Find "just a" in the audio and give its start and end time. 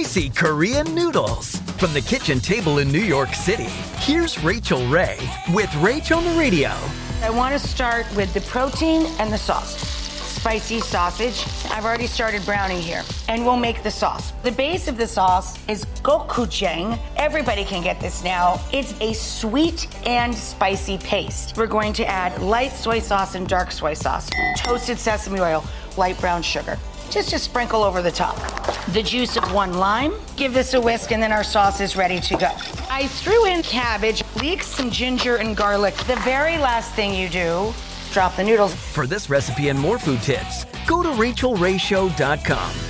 27.10-27.38